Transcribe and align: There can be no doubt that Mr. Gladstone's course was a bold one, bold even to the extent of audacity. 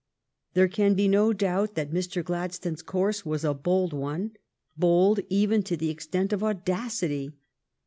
There 0.55 0.67
can 0.67 0.95
be 0.95 1.07
no 1.07 1.31
doubt 1.31 1.75
that 1.75 1.91
Mr. 1.91 2.23
Gladstone's 2.25 2.81
course 2.81 3.23
was 3.23 3.43
a 3.45 3.53
bold 3.53 3.93
one, 3.93 4.31
bold 4.75 5.19
even 5.29 5.61
to 5.61 5.77
the 5.77 5.91
extent 5.91 6.33
of 6.33 6.43
audacity. 6.43 7.33